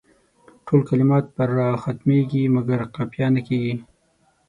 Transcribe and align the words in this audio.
ټول 0.65 0.81
کلمات 0.89 1.25
پر 1.35 1.49
راء 1.57 1.75
ختمیږي 1.83 2.43
مګر 2.55 2.79
قافیه 2.95 3.27
نه 3.35 3.41
کیږي. 3.47 3.75